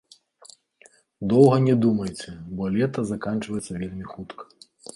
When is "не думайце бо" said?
1.67-2.63